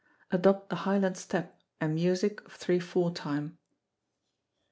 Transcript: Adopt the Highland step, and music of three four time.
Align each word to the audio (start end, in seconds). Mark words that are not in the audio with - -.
Adopt 0.31 0.69
the 0.69 0.77
Highland 0.77 1.15
step, 1.15 1.61
and 1.79 1.93
music 1.93 2.43
of 2.47 2.53
three 2.53 2.79
four 2.79 3.13
time. 3.13 3.59